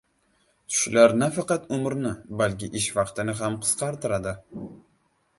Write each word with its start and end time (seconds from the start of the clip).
Tushlar 0.69 1.11
nafaqat 1.23 1.67
umrni, 1.75 2.13
balki 2.39 2.69
ish 2.79 2.87
vaqtini 2.95 3.35
ham 3.41 3.57
qisqartiradi. 3.67 4.33